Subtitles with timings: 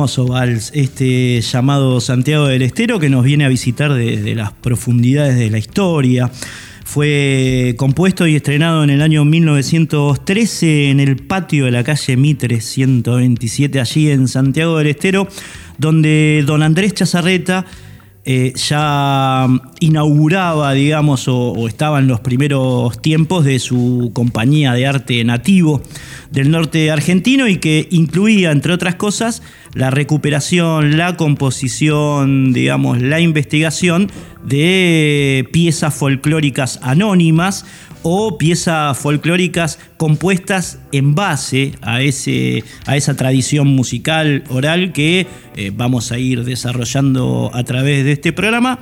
[0.00, 0.34] Hermoso
[0.72, 5.58] este llamado Santiago del Estero, que nos viene a visitar desde las profundidades de la
[5.58, 6.30] historia.
[6.86, 12.62] Fue compuesto y estrenado en el año 1913 en el patio de la calle Mitre
[12.62, 15.28] 127, allí en Santiago del Estero,
[15.76, 17.66] donde don Andrés Chazarreta
[18.24, 19.48] eh, ya
[19.80, 25.82] inauguraba, digamos, o, estaba en los primeros tiempos de su compañía de arte nativo
[26.30, 29.42] del norte argentino y que incluía, entre otras cosas,
[29.74, 34.10] la recuperación, la composición, digamos, la investigación
[34.44, 37.64] de piezas folclóricas anónimas
[38.02, 45.26] o piezas folclóricas compuestas en base a, ese, a esa tradición musical oral que
[45.56, 48.78] eh, vamos a ir desarrollando a través de este programa.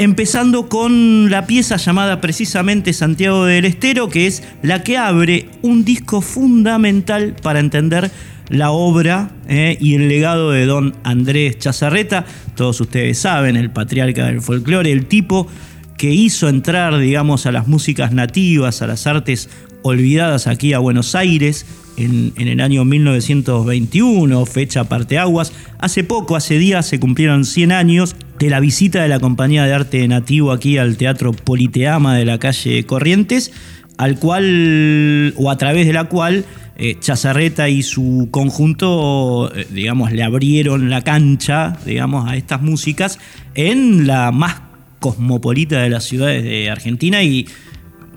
[0.00, 5.84] Empezando con la pieza llamada precisamente Santiago del Estero, que es la que abre un
[5.84, 8.08] disco fundamental para entender
[8.48, 12.24] la obra eh, y el legado de don Andrés Chazarreta.
[12.54, 15.48] Todos ustedes saben, el patriarca del folclore, el tipo
[15.96, 19.50] que hizo entrar, digamos, a las músicas nativas, a las artes
[19.82, 25.52] olvidadas aquí a Buenos Aires en, el año 1921, fecha parteaguas.
[25.80, 29.72] Hace poco, hace días, se cumplieron 100 años de la visita de la Compañía de
[29.72, 33.52] Arte Nativo aquí al Teatro Politeama de la calle Corrientes,
[33.96, 36.44] al cual, o a través de la cual,
[36.76, 43.18] eh, Chazarreta y su conjunto, eh, digamos, le abrieron la cancha, digamos, a estas músicas
[43.54, 44.62] en la más
[45.00, 47.48] cosmopolita de las ciudades de Argentina y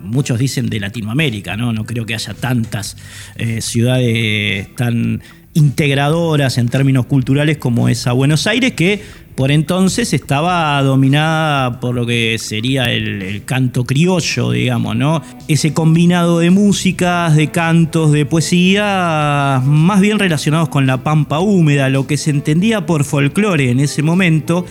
[0.00, 1.72] muchos dicen de Latinoamérica, ¿no?
[1.72, 2.96] No creo que haya tantas
[3.36, 5.22] eh, ciudades tan
[5.54, 9.02] integradoras en términos culturales como esa Buenos Aires, que
[9.34, 15.22] por entonces estaba dominada por lo que sería el, canto criollo, digamos, ¿no?
[15.48, 21.88] Ese combinado de músicas, de cantos, de poesía, más bien relacionados con la pampa húmeda,
[21.88, 24.66] lo que se entendía por folclore en ese momento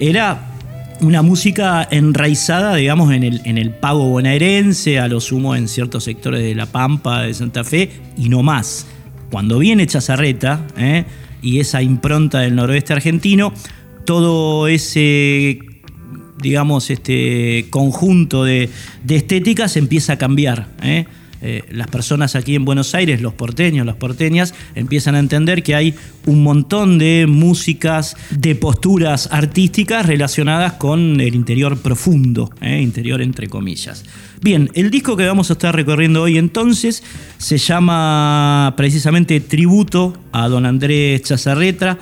[0.00, 0.52] era
[1.00, 6.04] una música enraizada, digamos, en el, en el pago bonaerense, a lo sumo en ciertos
[6.04, 8.86] sectores de La Pampa, de Santa Fe, y no más.
[9.30, 11.04] Cuando viene Chazarreta ¿eh?
[11.42, 13.52] y esa impronta del noroeste argentino,
[14.06, 15.58] todo ese
[16.40, 18.68] digamos, este conjunto de,
[19.08, 20.68] estéticas empieza a cambiar.
[20.82, 21.06] ¿eh?
[21.42, 25.74] Eh, las personas aquí en Buenos Aires, los porteños, las porteñas, empiezan a entender que
[25.74, 25.94] hay
[26.24, 32.80] un montón de músicas, de posturas artísticas relacionadas con el interior profundo, ¿eh?
[32.80, 34.04] interior entre comillas.
[34.40, 37.02] Bien, el disco que vamos a estar recorriendo hoy entonces
[37.38, 41.98] se llama precisamente Tributo a don Andrés Chazarretra.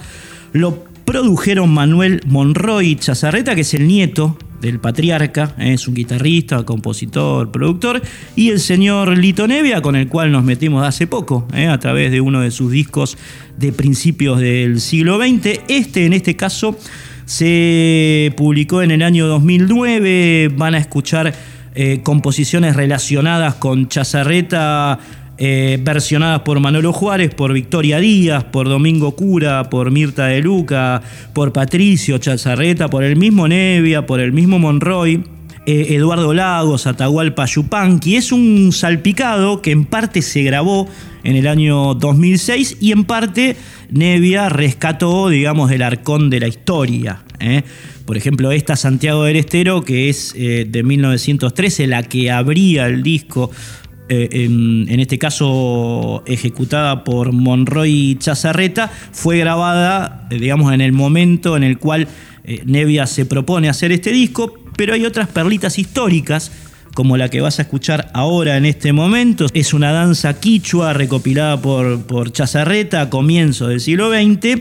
[0.52, 5.74] Lo produjeron Manuel Monroy Chazarreta, que es el nieto del patriarca, ¿eh?
[5.74, 8.00] es un guitarrista, compositor, productor,
[8.34, 11.66] y el señor Lito Nevia, con el cual nos metimos hace poco, ¿eh?
[11.66, 13.18] a través de uno de sus discos
[13.58, 15.60] de principios del siglo XX.
[15.68, 16.78] Este, en este caso,
[17.26, 21.34] se publicó en el año 2009, van a escuchar
[21.74, 24.98] eh, composiciones relacionadas con Chazarreta
[25.36, 31.02] eh, versionadas por Manolo Juárez, por Victoria Díaz, por Domingo Cura, por Mirta de Luca,
[31.32, 35.24] por Patricio Chazarreta, por el mismo Nevia, por el mismo Monroy.
[35.66, 38.14] Eh, Eduardo Lagos, Atahualpa Yupanqui.
[38.14, 40.86] Es un salpicado que en parte se grabó
[41.24, 43.56] en el año 2006 y en parte
[43.90, 47.24] Nevia rescató, digamos, el arcón de la historia.
[47.40, 47.64] ¿eh?
[48.04, 53.50] Por ejemplo, esta Santiago del Estero, que es de 1913, la que abría el disco
[54.08, 61.56] eh, en, este caso ejecutada por Monroy Chazarreta, fue grabada, eh, digamos, en el momento
[61.56, 62.06] en el cual
[62.44, 66.52] eh, Nevia se propone hacer este disco, pero hay otras perlitas históricas
[66.94, 69.46] como la que vas a escuchar ahora en este momento.
[69.54, 74.60] Es una danza quichua recopilada por, por Chazarreta a comienzos del siglo XX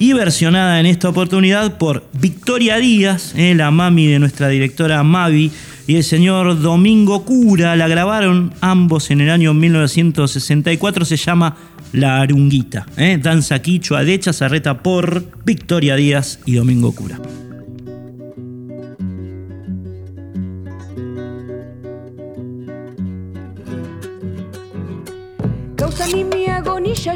[0.00, 5.52] y versionada en esta oportunidad por Victoria Díaz, la mami de nuestra directora Mavi,
[5.86, 7.76] y el señor Domingo Cura.
[7.76, 11.04] La grabaron ambos en el año 1964.
[11.04, 11.56] Se llama
[11.92, 12.86] La Arunguita.
[12.96, 13.18] ¿eh?
[13.20, 17.18] Danza quichua de Chazarreta por Victoria Díaz y Domingo Cura.
[25.76, 27.14] Causa ni mi agonía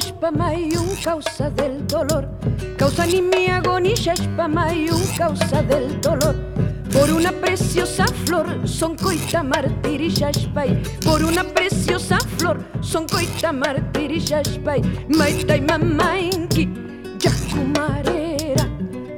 [0.80, 2.28] un causa del dolor.
[2.76, 4.14] Causa ni mi agonía
[4.92, 6.63] un causa del dolor
[6.94, 15.60] por una preciosa flor son coita martirillashpay por una preciosa flor son coita martirillashpay maitay
[15.60, 16.68] mamainki
[17.18, 18.64] yakumarera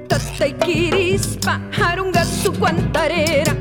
[0.09, 3.55] tatay kirispa arunga su cuantarera.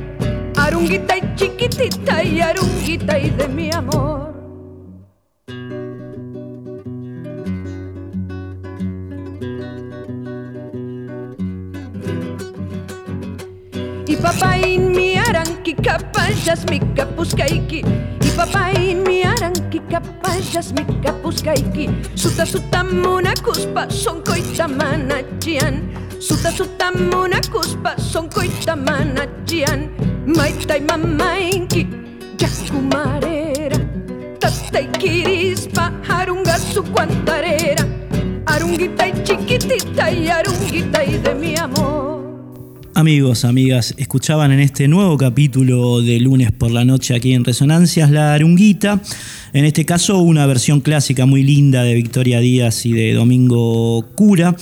[0.58, 4.35] Arunguita y chiquitita y arunguita y de mi amor
[14.24, 17.82] papain mi aranki kapayas mi kapuskaiki
[18.22, 25.82] y papain mi aranki kapayas mi kapuskaiki suta suta muna kuspa son koita manachian
[26.20, 29.90] suta suta muna kuspa son koita manachian
[30.26, 31.88] maitai mamainki
[32.40, 33.78] yakumarera.
[34.40, 37.86] Tatai kirispa harunga su cuantarera.
[38.48, 42.15] Arunguita y chiquitita y arunguita y de mi amor
[42.98, 48.10] Amigos, amigas, escuchaban en este nuevo capítulo de lunes por la noche aquí en Resonancias
[48.10, 49.02] La Arunguita,
[49.52, 54.56] en este caso una versión clásica muy linda de Victoria Díaz y de Domingo Cura,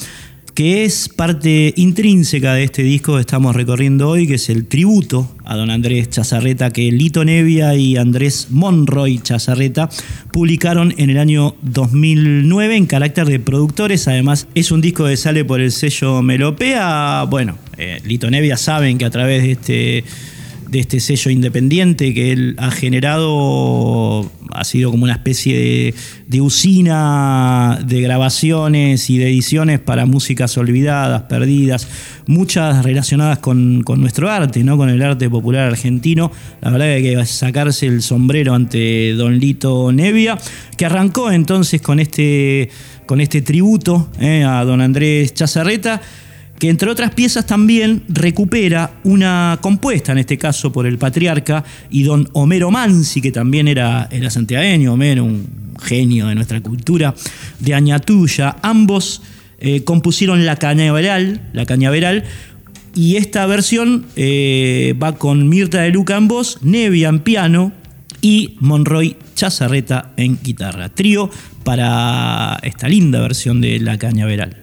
[0.54, 5.30] que es parte intrínseca de este disco que estamos recorriendo hoy, que es el tributo
[5.46, 9.90] a don Andrés Chazarreta que Lito Nevia y Andrés Monroy Chazarreta
[10.32, 14.08] publicaron en el año 2009 en carácter de productores.
[14.08, 17.26] Además, es un disco que sale por el sello Melopea.
[17.30, 20.04] Bueno, eh, Lito Nevia saben que a través de este
[20.74, 25.94] de este sello independiente que él ha generado, ha sido como una especie
[26.27, 31.88] de, usina de grabaciones y de ediciones para músicas olvidadas, perdidas,
[32.25, 34.75] muchas relacionadas con, nuestro arte, ¿no?
[34.75, 36.32] con el arte popular argentino.
[36.60, 40.39] La verdad que hay que sacarse el sombrero ante Don Lito Nevia,
[40.75, 42.70] que arrancó entonces con este,
[43.06, 44.44] con este tributo ¿eh?
[44.44, 46.01] a Don Andrés Chazarreta
[46.63, 52.03] que entre otras piezas también recupera una compuesta, en este caso por el patriarca y
[52.03, 55.46] don Homero Mansi, que también era, era santiagueño, Homero, un
[55.82, 57.15] genio de nuestra cultura,
[57.60, 59.22] de Añatuya, ambos
[59.60, 62.24] eh, compusieron La Cañaveral, La Cañaveral,
[62.96, 67.74] y esta versión eh, va con Mirta de Luca en voz, Nevia en piano
[68.22, 70.88] y Monroy Chazarreta en guitarra.
[70.88, 71.29] Trío
[71.65, 74.62] para esta linda versión de La Cañaveral.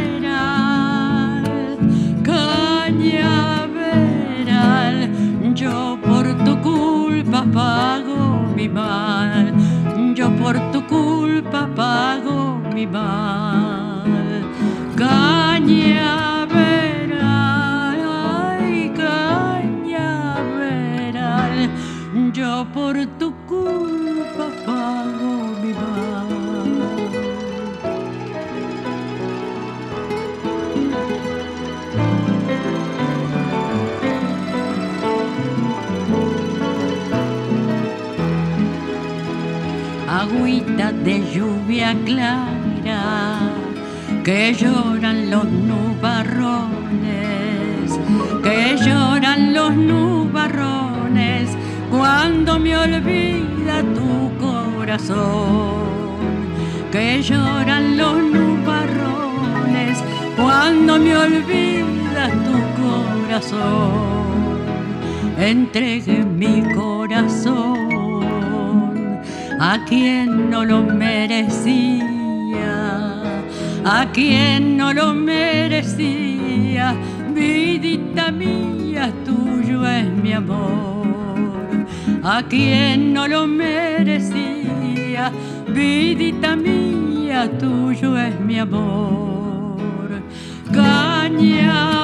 [7.45, 9.53] pago mi mal.
[10.15, 14.43] Yo por tu culpa pago mi mal.
[14.95, 16.31] Cañaveral.
[22.73, 23.30] por tu
[41.03, 43.39] de lluvia clara
[44.23, 46.69] que lloran los nubarrones,
[48.43, 51.49] que lloran los nubarrones
[51.89, 55.73] cuando me olvida tu corazón,
[56.91, 60.03] que lloran los nubarrones,
[60.37, 63.61] cuando me olvida tu corazón,
[65.39, 67.90] entregue mi corazón
[69.63, 72.03] a quien no lo merecía,
[73.85, 76.95] a quien no lo merecía,
[77.33, 80.91] vidita mía, tuyo es mi amor
[82.23, 85.31] a quien no lo merecía.
[85.67, 90.21] Vidita mía, tuyo es mi amor.
[90.71, 92.01] Cañaveral,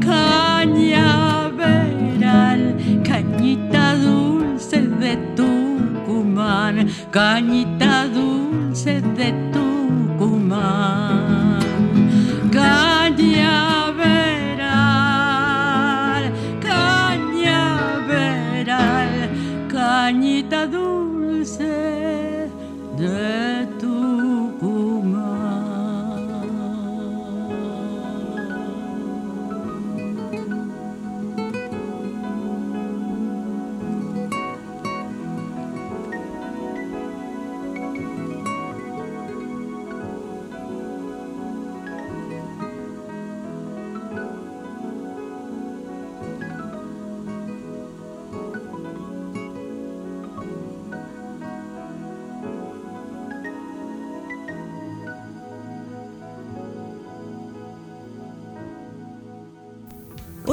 [0.00, 1.00] cañaveral,
[3.04, 4.31] cañita dulce
[5.02, 8.41] de Tucumán, cañita dulce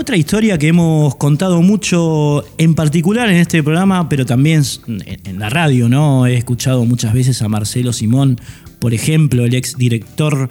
[0.10, 5.52] Otra historia que hemos contado mucho, en particular en este programa, pero también en la
[5.52, 6.26] radio, ¿no?
[6.26, 8.42] He escuchado muchas veces a Marcelo Simón,
[8.80, 10.50] por ejemplo, el ex director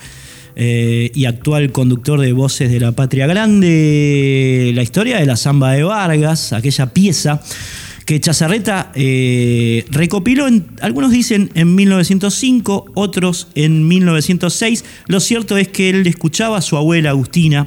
[0.54, 5.72] eh, y actual conductor de Voces de la Patria Grande, la historia de la Zamba
[5.72, 7.42] de Vargas, aquella pieza
[8.06, 14.84] que Chazarreta eh, recopiló, en, algunos dicen en 1905, otros en 1906.
[15.08, 17.66] Lo cierto es que él escuchaba a su abuela Agustina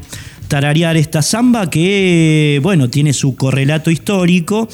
[0.51, 4.67] tararear esta samba que, bueno, tiene su correlato histórico.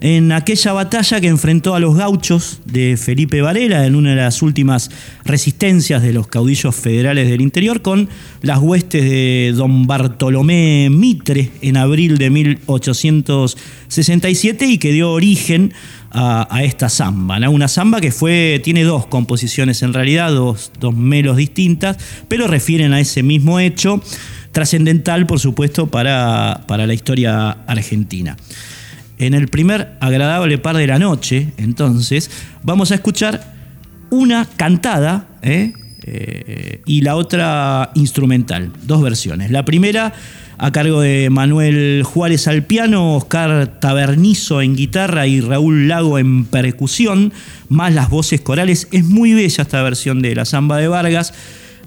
[0.00, 4.42] en aquella batalla que enfrentó a los gauchos de Felipe Varela en una de las
[4.42, 4.90] últimas
[5.24, 8.10] resistencias de los caudillos federales del interior con
[8.42, 15.72] las huestes de don Bartolomé Mitre en abril de 1867 y que dio origen
[16.10, 17.38] a, esta samba.
[17.48, 21.96] Una samba que fue, tiene dos composiciones en realidad, dos, dos melos distintas,
[22.28, 24.02] pero refieren a ese mismo hecho,
[24.54, 28.38] trascendental por supuesto para, para la historia argentina.
[29.18, 32.30] En el primer agradable par de la noche, entonces,
[32.62, 33.52] vamos a escuchar
[34.10, 35.72] una cantada ¿eh?
[36.02, 39.50] Eh, y la otra instrumental, dos versiones.
[39.50, 40.12] La primera
[40.58, 46.44] a cargo de Manuel Juárez al piano, Oscar Tabernizo en guitarra y Raúl Lago en
[46.44, 47.32] percusión,
[47.68, 48.88] más las voces corales.
[48.92, 51.34] Es muy bella esta versión de La Zamba de Vargas,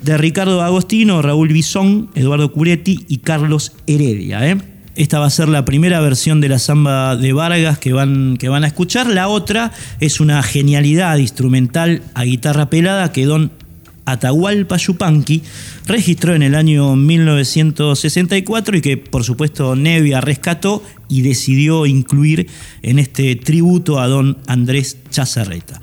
[0.01, 4.47] de Ricardo Agostino, Raúl Bisón, Eduardo Curetti y Carlos Heredia.
[4.49, 4.57] ¿eh?
[4.95, 8.49] Esta va a ser la primera versión de la samba de Vargas que van, que
[8.49, 9.07] van a escuchar.
[9.07, 13.51] La otra es una genialidad instrumental a guitarra pelada que don
[14.07, 15.43] Atahualpa Yupanqui
[15.85, 22.47] registró en el año 1964 y que por supuesto Nevia rescató y decidió incluir
[22.81, 25.81] en este tributo a don Andrés Chazarreta.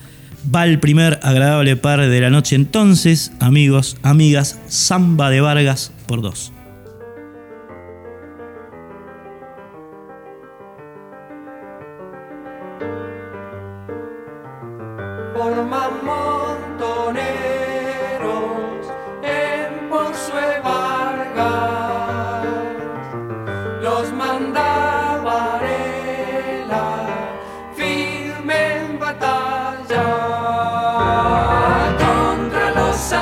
[0.53, 6.23] Va el primer agradable par de la noche entonces, amigos, amigas, Samba de Vargas por
[6.23, 6.54] dos.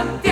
[0.03, 0.32] Santiago.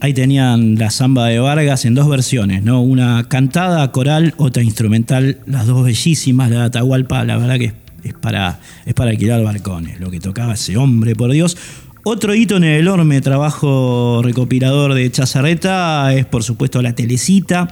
[0.00, 2.80] Ahí tenían la samba de Vargas en dos versiones, ¿no?
[2.82, 7.72] Una cantada, coral, otra instrumental, las dos bellísimas, la de Atahualpa, la verdad que
[8.04, 11.56] es para, es para alquilar balcones, lo que tocaba ese hombre, por Dios.
[12.04, 17.68] Otro hito en el enorme trabajo recopilador de Chazarreta es, por supuesto, la telecita.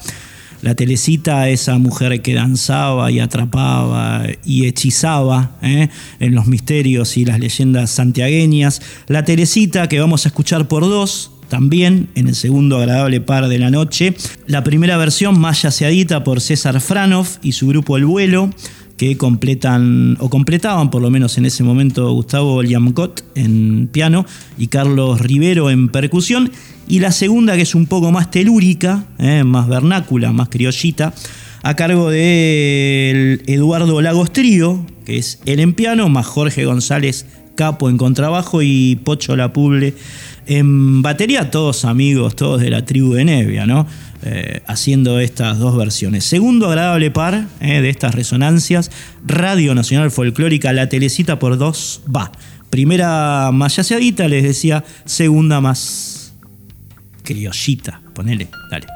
[0.63, 5.91] La telecita, esa mujer que danzaba y atrapaba y hechizaba ¿eh?
[6.19, 8.83] en los misterios y las leyendas santiagueñas.
[9.07, 13.59] La telecita que vamos a escuchar por dos, también en el segundo agradable par de
[13.59, 14.15] la noche.
[14.47, 18.51] La primera versión más yaceadita por César Franov y su grupo El Vuelo
[18.97, 24.25] que completan o completaban por lo menos en ese momento Gustavo Liamcott en piano
[24.57, 26.51] y Carlos Rivero en percusión.
[26.89, 31.13] Y la segunda, que es un poco más telúrica, eh, más vernácula, más criollita,
[31.63, 37.89] a cargo de Eduardo Lagos Trío, que es el en piano, más Jorge González Capo
[37.89, 39.95] en contrabajo y Pocho Lapuble
[40.47, 43.87] en batería, todos amigos, todos de la tribu de Nevia, ¿no?
[44.23, 46.25] Eh, haciendo estas dos versiones.
[46.25, 48.91] Segundo agradable par eh, de estas resonancias,
[49.25, 52.33] Radio Nacional Folclórica, la telecita por dos va.
[52.71, 56.35] Primera más yaceadita, les decía, segunda más
[57.23, 58.96] criollita, ponele, dale.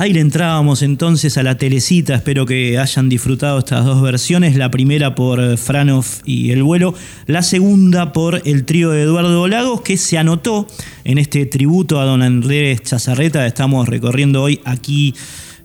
[0.00, 4.70] Ahí le entrábamos entonces a la telecita, espero que hayan disfrutado estas dos versiones, la
[4.70, 6.94] primera por Franov y El Vuelo,
[7.26, 10.66] la segunda por el trío de Eduardo Lagos, que se anotó
[11.04, 15.14] en este tributo a don Andrés Chazarreta, estamos recorriendo hoy aquí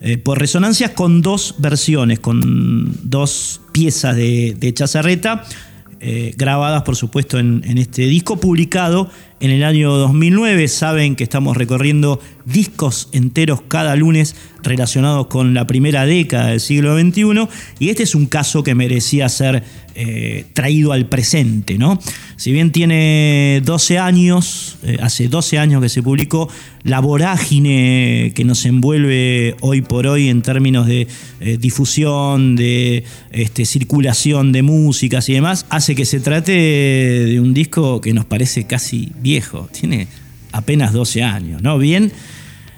[0.02, 5.44] eh, por resonancias con dos versiones, con dos piezas de, Chazarreta.
[5.98, 9.08] Eh, grabadas por supuesto en este disco publicado
[9.40, 10.68] en el año 2009.
[10.68, 16.98] Saben que estamos recorriendo discos enteros cada lunes relacionados con la primera década del siglo
[16.98, 19.62] XXI, y este es un caso que merecía ser
[19.94, 21.78] eh, traído al presente.
[21.78, 21.98] ¿no?
[22.36, 26.48] Si bien tiene 12 años, eh, hace 12 años que se publicó,
[26.82, 31.08] la vorágine que nos envuelve hoy por hoy en términos de
[31.40, 37.54] eh, difusión, de este, circulación de músicas y demás, hace que se trate de un
[37.54, 39.68] disco que nos parece casi viejo.
[39.72, 40.06] Tiene
[40.52, 41.78] apenas 12 años, ¿no?
[41.78, 42.12] Bien.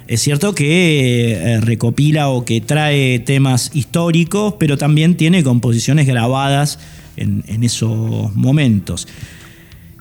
[0.07, 6.79] Es cierto que recopila o que trae temas históricos, pero también tiene composiciones grabadas
[7.17, 9.07] en, esos momentos.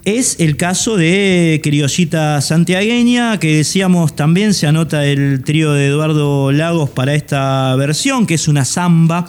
[0.05, 6.53] Es el caso de Criollita Santiagueña, que decíamos también se anota el trío de Eduardo
[6.53, 9.27] Lagos para esta versión, que es una samba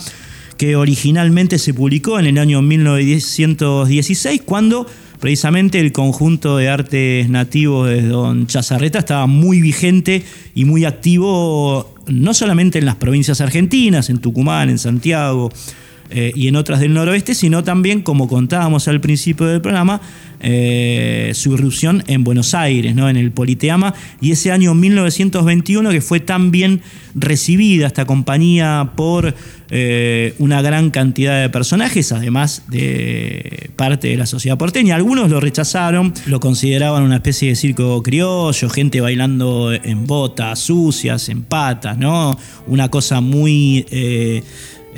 [0.57, 4.87] que originalmente se publicó en el año 1916, cuando
[5.21, 11.95] precisamente el conjunto de artes nativos de Don Chazarreta estaba muy vigente y muy activo,
[12.07, 15.51] no solamente en las provincias argentinas, en Tucumán, en Santiago,
[16.11, 20.01] eh, y en otras del noroeste, sino también, como contábamos al principio del programa,
[20.41, 23.09] eh, su irrupción en Buenos Aires, ¿no?
[23.09, 26.81] en el Politeama, y ese año 1921 que fue tan bien
[27.15, 29.35] recibida esta compañía por
[29.71, 34.95] eh, una gran cantidad de personajes, además de parte de la sociedad porteña.
[34.95, 41.29] Algunos lo rechazaron, lo consideraban una especie de circo criollo, gente bailando en botas sucias,
[41.29, 42.39] en patas, ¿no?
[42.67, 43.85] Una cosa muy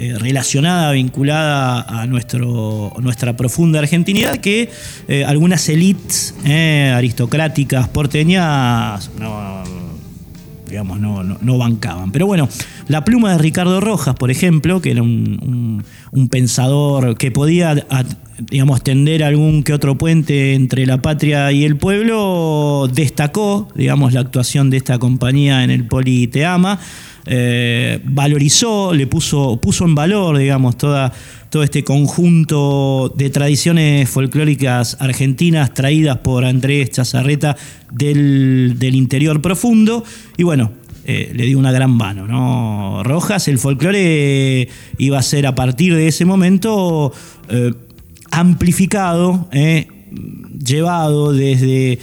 [0.02, 4.70] eh, relacionada, vinculada a nuestro, nuestra profunda argentinidad, que
[5.08, 9.62] eh, algunas élites eh, aristocráticas porteñas no,
[10.66, 12.12] digamos, no, bancaban.
[12.12, 12.48] Pero bueno,
[12.88, 15.84] la pluma de Ricardo Rojas, por ejemplo, que era un,
[16.30, 17.86] pensador que podía
[18.38, 24.20] digamos, tender algún que otro puente entre la patria y el pueblo, destacó, digamos, la
[24.20, 26.78] actuación de esta compañía en el Politeama.
[27.32, 31.12] Eh, valorizó, le puso, puso en valor, digamos, toda,
[31.48, 37.56] todo este conjunto de tradiciones folclóricas argentinas traídas por Andrés Chazarreta
[37.92, 40.02] del, interior profundo.
[40.36, 40.72] Y bueno,
[41.04, 42.26] eh, le dio una gran mano.
[42.26, 43.04] ¿no?
[43.04, 44.68] Rojas, el folclore
[44.98, 47.12] iba a ser a partir de ese momento
[47.48, 47.72] eh,
[48.32, 49.48] amplificado,
[50.58, 52.00] llevado desde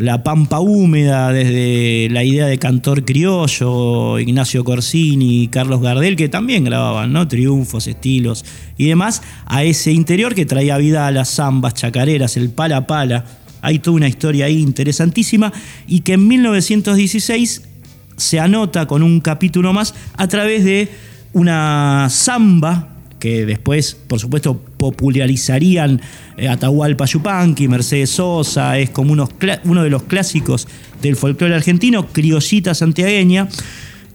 [0.00, 6.64] la pampa húmeda, desde la idea de cantor criollo, Ignacio Corsini, Carlos Gardel, que también
[6.64, 7.28] grababan, ¿no?
[7.28, 8.46] Triunfos, estilos
[8.78, 13.26] y demás, a ese interior que traía vida a las zambas, chacareras, el pala pala.
[13.60, 15.52] Hay toda una historia ahí interesantísima
[15.86, 17.68] y que en 1916
[18.16, 20.88] se anota con un capítulo más a través de
[21.34, 22.88] una samba
[23.18, 26.00] que después, por supuesto, popularizarían
[26.38, 30.66] eh, Atahualpa Yupanqui, Mercedes Sosa, es como uno de los clásicos
[31.02, 33.46] del folclore argentino, Criollita Santiagueña,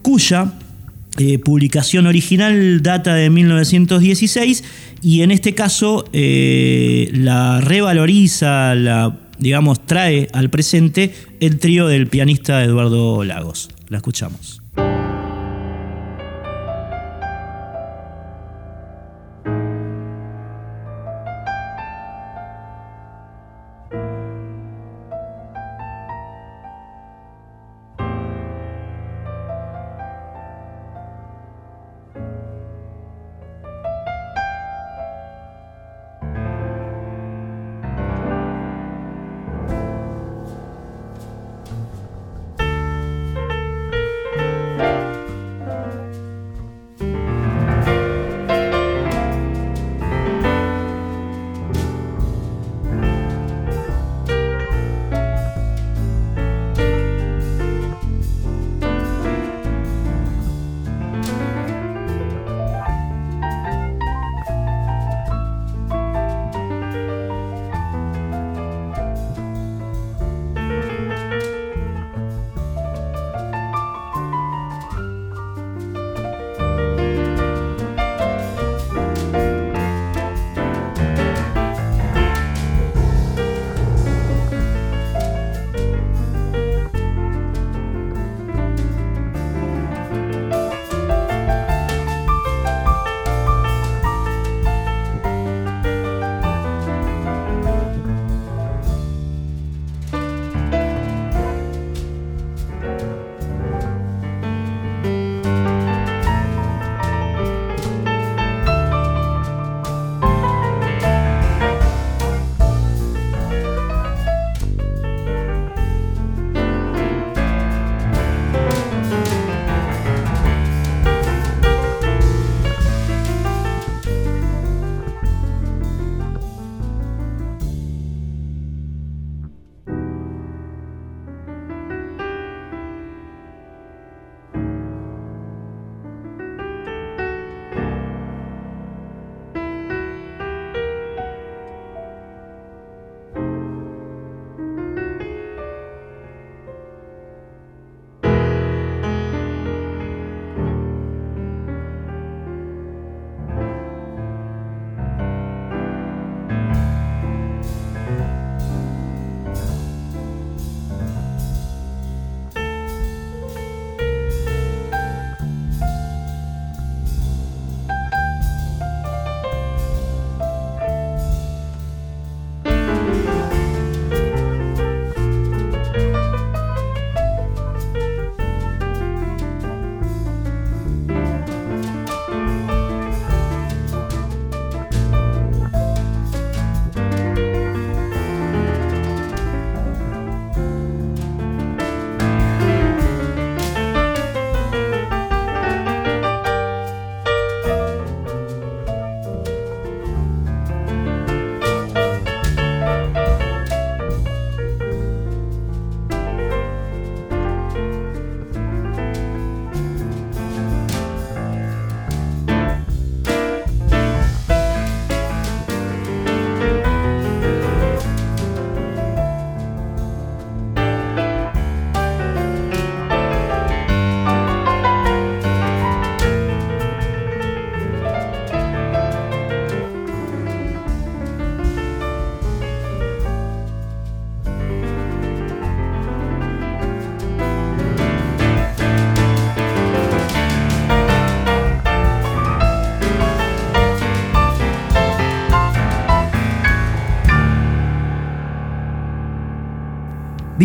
[0.02, 0.54] cuya
[1.18, 4.64] eh, publicación original data de 1916
[5.02, 12.08] y en este caso eh, la revaloriza, la digamos trae al presente el trío del
[12.08, 13.70] pianista Eduardo Lagos.
[13.88, 14.65] La escuchamos.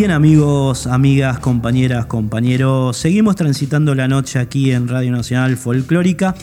[0.00, 6.34] Bien amigos, amigas, compañeras, compañeros, seguimos transitando la noche aquí en Radio Nacional Folclórica.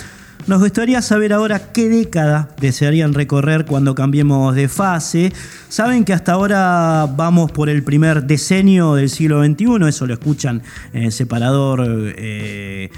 [0.46, 5.34] Nos gustaría saber ahora qué década desearían recorrer cuando cambiemos de fase.
[5.70, 10.62] Saben que hasta ahora vamos por el primer decenio del siglo XXI, eso lo escuchan
[10.94, 11.84] en el separador
[12.16, 12.92] eh,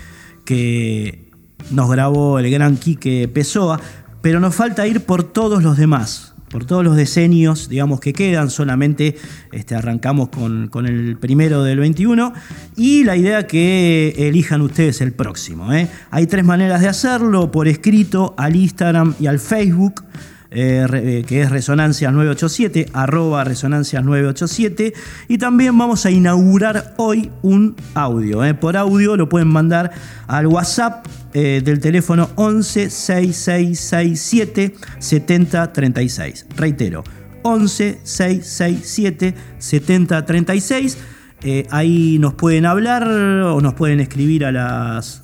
[0.44, 1.32] que
[1.72, 3.80] nos grabó el gran Quique Pessoa,
[4.22, 8.50] pero nos falta ir por todos los demás por todos los decenios, digamos, que quedan,
[8.50, 9.16] solamente
[9.52, 12.34] este, arrancamos con, el primero del 21
[12.76, 15.72] y la idea que elijan ustedes el próximo.
[15.74, 15.88] ¿eh?
[16.12, 20.04] Hay tres maneras de hacerlo, por escrito, al Instagram y al Facebook.
[20.52, 24.94] Eh, eh, que es Resonancias 987, arroba Resonancias 987.
[25.28, 28.44] Y también vamos a inaugurar hoy un audio.
[28.44, 28.56] Eh.
[28.56, 29.92] Por audio lo pueden mandar
[30.28, 36.48] al WhatsApp del teléfono 11 6667 7036.
[36.56, 37.04] Reitero,
[37.44, 40.98] 11 667 7036.
[41.70, 45.22] ahí nos pueden hablar o nos pueden escribir a las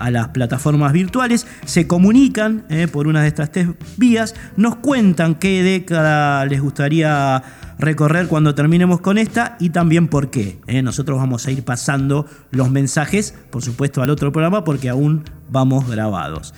[0.00, 5.36] a las plataformas virtuales, se comunican eh, por una de estas tres vías, nos cuentan
[5.36, 7.42] qué década les gustaría
[7.78, 10.60] recorrer cuando terminemos con esta y también por qué.
[10.66, 10.82] Eh.
[10.82, 15.88] Nosotros vamos a ir pasando los mensajes, por supuesto, al otro programa porque aún vamos
[15.88, 16.54] grabados.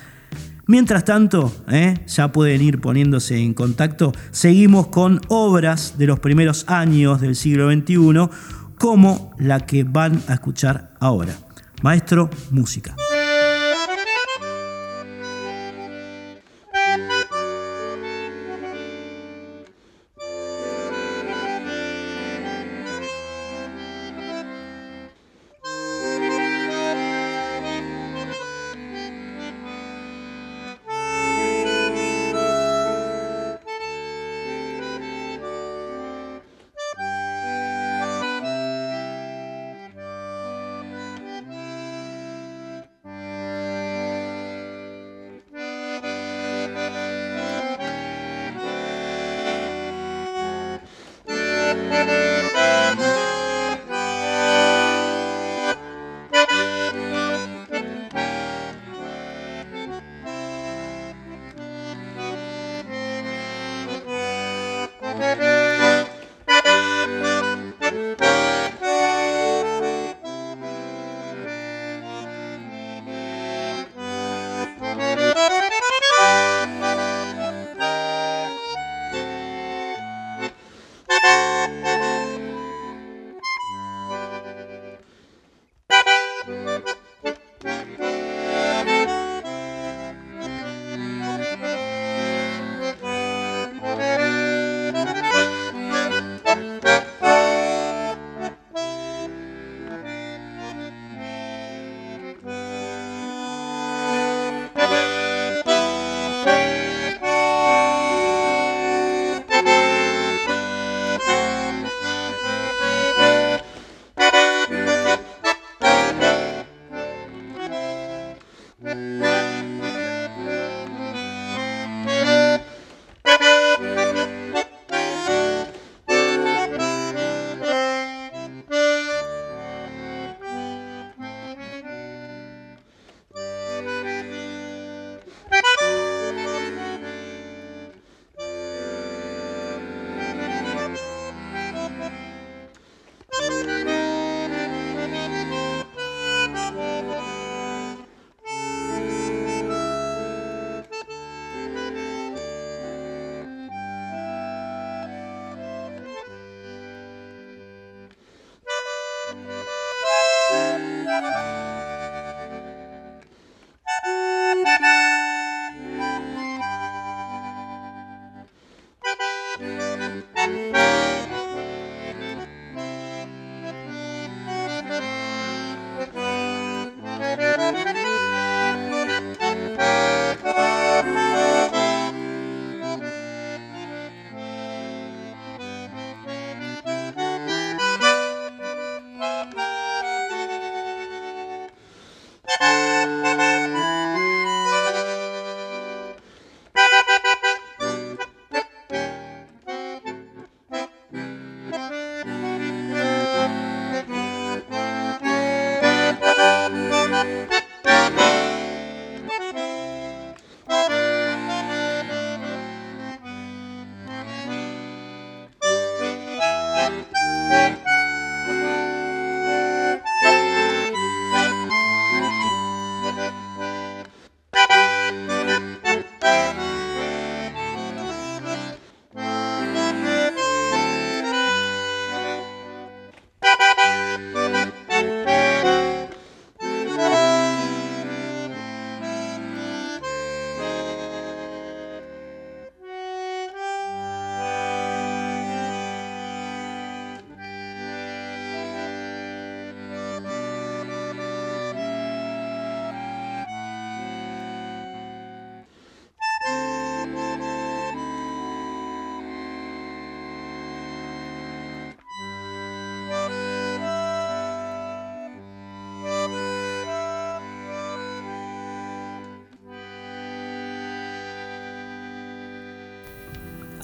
[0.67, 6.65] Mientras tanto, eh, ya pueden ir poniéndose en contacto, seguimos con obras de los primeros
[6.69, 8.29] años del siglo XXI,
[8.79, 11.35] como la que van a escuchar ahora.
[11.83, 12.95] Maestro, música.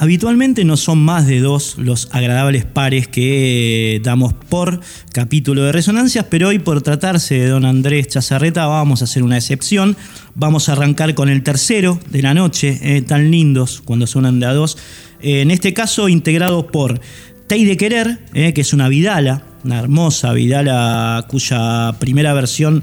[0.09, 4.80] Habitualmente no son más de dos los agradables pares que damos por
[5.12, 9.36] capítulo de resonancias, pero hoy por tratarse de don Andrés Chazarreta vamos a hacer una
[9.36, 9.98] excepción.
[10.34, 14.46] Vamos a arrancar con el tercero de la noche, eh, tan lindos cuando suenan de
[14.46, 14.78] a dos.
[15.20, 17.02] Eh, en este caso integrado por
[17.46, 22.82] Tei de Querer, eh, que es una Vidala, una hermosa Vidala cuya primera versión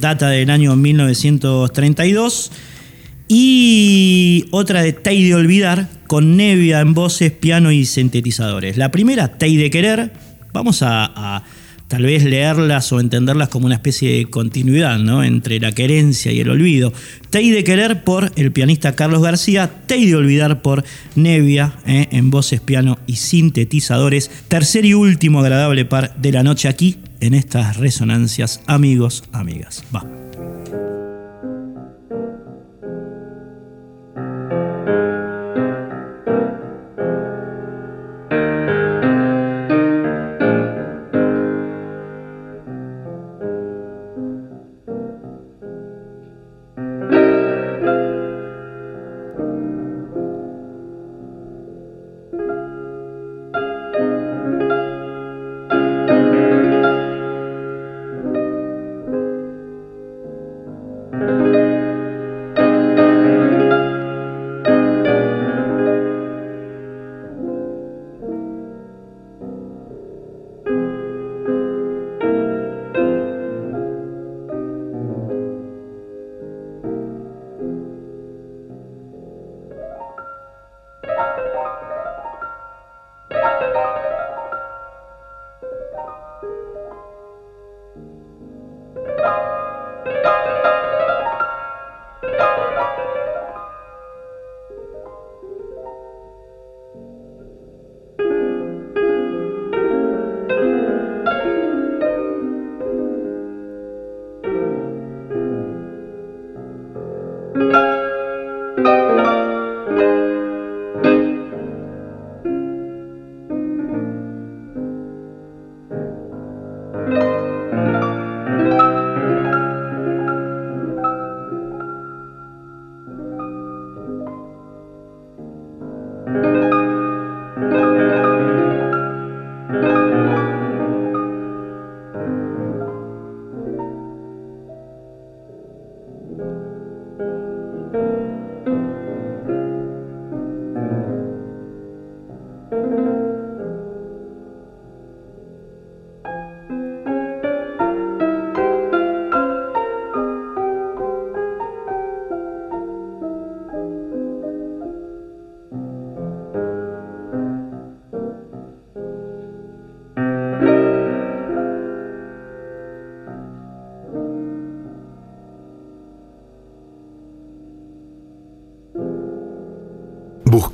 [0.00, 2.52] data del año 1932.
[3.28, 8.76] Y otra de Tei de Olvidar, con Nevia en voces, piano y sintetizadores.
[8.76, 10.12] La primera, Tei de Querer,
[10.52, 11.42] vamos a,
[11.88, 15.24] tal vez leerlas o entenderlas como una especie de continuidad ¿no?
[15.24, 16.92] entre la querencia y el olvido.
[17.30, 20.84] Tei de Querer por el pianista Carlos García, Tei de Olvidar por
[21.16, 22.08] Nevia ¿eh?
[22.12, 24.30] en voces, piano y sintetizadores.
[24.48, 29.82] Tercer y último agradable par de la noche aquí en estas resonancias, amigos, amigas.
[29.94, 30.15] Va.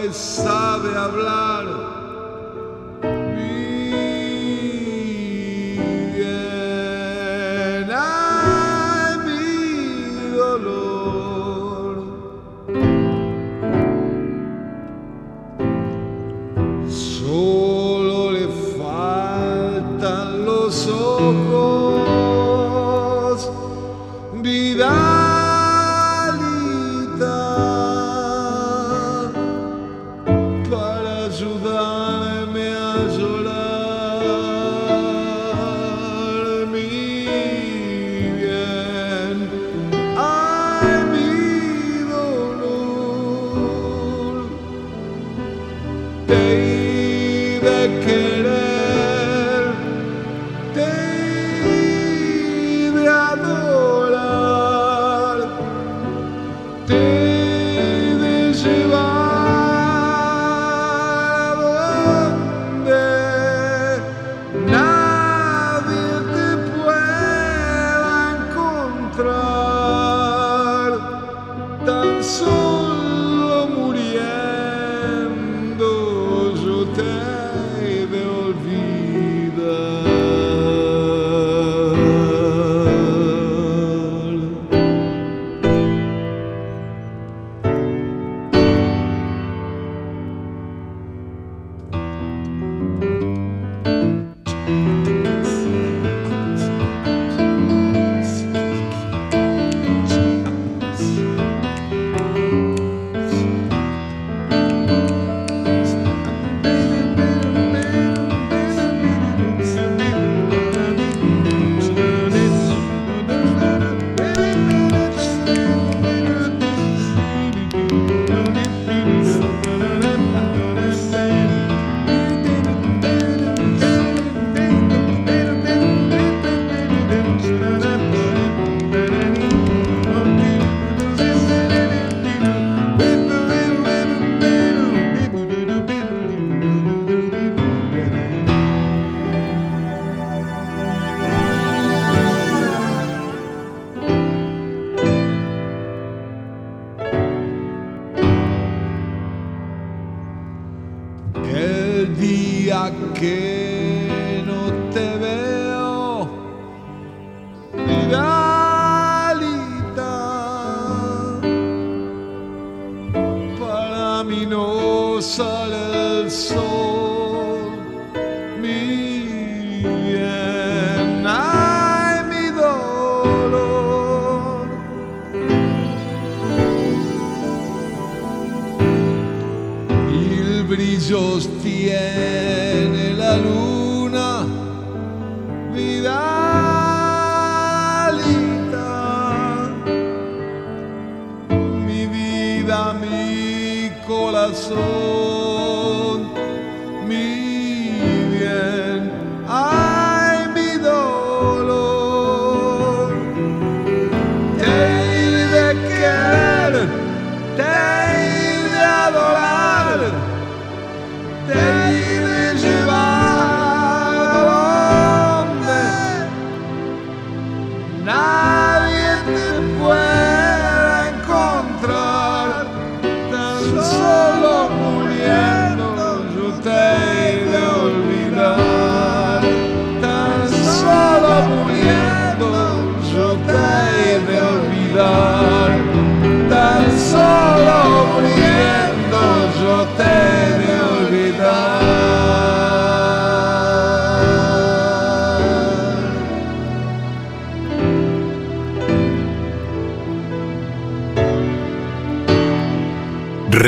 [0.00, 2.01] Te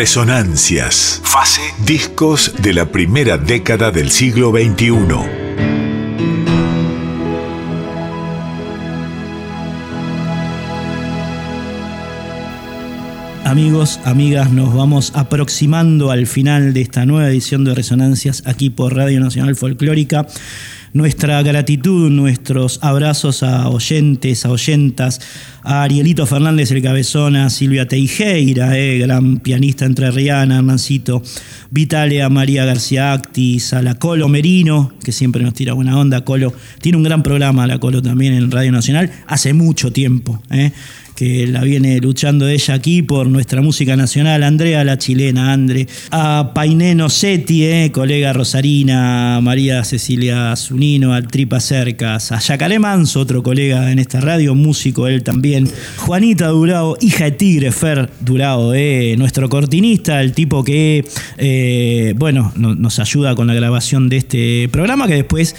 [0.04, 1.22] Resonancias.
[1.24, 1.62] Fase.
[1.86, 4.92] Discos de la primera década del siglo XXI.
[13.46, 18.94] Amigos, amigas, nos vamos aproximando al final de esta nueva edición de Resonancias aquí por
[18.94, 20.26] Radio Nacional Folclórica
[20.94, 25.20] nuestra gratitud, nuestros abrazos a oyentes, a oyentas,
[25.64, 31.22] a Arielito Fernández el Cabezón, a Silvia Teijeira, eh, gran pianista entre Riana, Hernancito,
[31.70, 36.54] Vitalia María García Actis, a la Colo Merino, que siempre nos tira buena onda, Colo.
[36.80, 40.40] Tiene un gran programa la Colo también en Radio Nacional, hace mucho tiempo.
[40.50, 40.70] Eh
[41.14, 46.52] que la viene luchando ella aquí por nuestra música nacional, Andrea la chilena, Andre, a
[46.54, 53.92] Paineno Seti, eh, colega Rosarina, María Cecilia Zunino, al Tripa Cercas, a Manso, otro colega
[53.92, 59.48] en esta radio, músico él también, Juanita Durao, hija de Tigre, Fer Durao, eh, nuestro
[59.48, 61.04] cortinista, el tipo que,
[61.38, 65.54] eh, bueno, nos ayuda con la grabación de este programa, que después,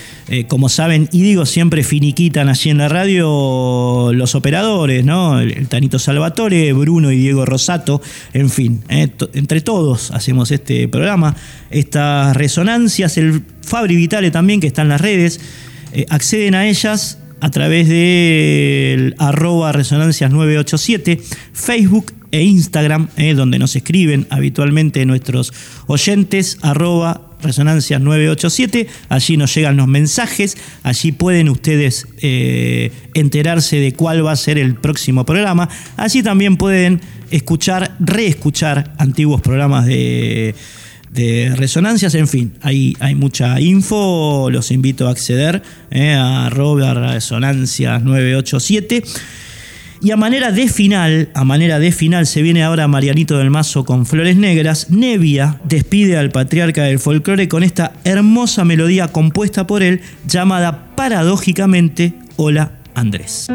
[0.48, 5.45] como saben, y digo siempre finiquitan allí en la radio los operadores, ¿no?
[5.54, 8.02] El, Tanito Salvatore, Bruno y Diego Rosato,
[8.34, 11.36] en fin, eh, entre todos hacemos este programa,
[11.70, 15.40] estas resonancias, el Fabri Vitale también que está en las redes,
[15.94, 21.22] eh, acceden a ellas a través del arroba resonancias 987,
[21.54, 25.54] Facebook e Instagram, eh, donde nos escriben habitualmente nuestros
[25.88, 33.94] oyentes, arroba Resonancias 987, allí nos llegan los mensajes, allí pueden ustedes eh, enterarse de
[33.94, 40.56] cuál va a ser el próximo programa, allí también pueden escuchar, reescuchar antiguos programas de,
[41.56, 48.04] resonancias, en fin, hay, hay mucha info, los invito a acceder eh, a Robert Resonancias
[48.04, 49.02] 987.
[50.06, 53.86] Y a manera de final, a manera de final se viene ahora Marianito del Mazo
[53.86, 54.92] con Flores Negras.
[54.92, 62.14] Nevia despide al patriarca del folclore con esta hermosa melodía compuesta por él llamada paradójicamente
[62.36, 63.48] Hola Andrés.